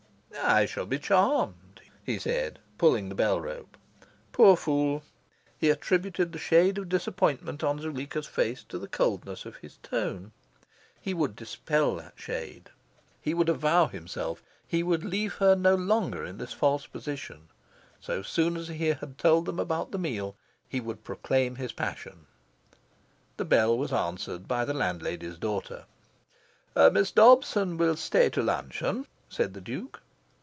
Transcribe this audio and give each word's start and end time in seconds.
"I 0.43 0.65
shall 0.65 0.85
be 0.85 0.97
charmed," 0.97 1.81
he 2.03 2.17
said, 2.17 2.59
pulling 2.77 3.09
the 3.09 3.15
bell 3.15 3.39
rope. 3.39 3.77
Poor 4.31 4.57
fool! 4.57 5.03
he 5.57 5.69
attributed 5.69 6.31
the 6.31 6.39
shade 6.39 6.77
of 6.77 6.89
disappointment 6.89 7.63
on 7.63 7.79
Zuleika's 7.79 8.25
face 8.27 8.63
to 8.69 8.79
the 8.79 8.87
coldness 8.87 9.45
of 9.45 9.57
his 9.57 9.77
tone. 9.83 10.31
He 10.99 11.13
would 11.13 11.35
dispel 11.35 11.95
that 11.97 12.13
shade. 12.15 12.69
He 13.21 13.33
would 13.33 13.49
avow 13.49 13.87
himself. 13.87 14.41
He 14.67 14.81
would 14.83 15.03
leave 15.05 15.35
her 15.35 15.53
no 15.55 15.75
longer 15.75 16.25
in 16.25 16.37
this 16.37 16.53
false 16.53 16.87
position. 16.87 17.47
So 17.99 18.21
soon 18.21 18.57
as 18.57 18.67
he 18.69 18.87
had 18.87 19.17
told 19.17 19.45
them 19.45 19.59
about 19.59 19.91
the 19.91 19.99
meal, 19.99 20.35
he 20.67 20.79
would 20.79 21.03
proclaim 21.03 21.55
his 21.57 21.71
passion. 21.71 22.25
The 23.37 23.45
bell 23.45 23.77
was 23.77 23.93
answered 23.93 24.47
by 24.47 24.65
the 24.65 24.73
landlady's 24.73 25.37
daughter. 25.37 25.85
"Miss 26.75 27.11
Dobson 27.11 27.77
will 27.77 27.95
stay 27.97 28.29
to 28.31 28.41
luncheon," 28.41 29.05
said 29.29 29.53
the 29.53 29.61
Duke. 29.61 30.01